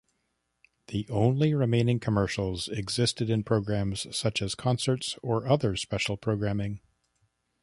The 0.87 1.05
only 1.11 1.53
remaining 1.53 1.99
commercials 1.99 2.67
existed 2.69 3.29
in 3.29 3.43
programs 3.43 4.07
such 4.17 4.41
as 4.41 4.55
concerts 4.55 5.15
or 5.21 5.47
other 5.47 5.75
special 5.75 6.17
programming. 6.17 6.79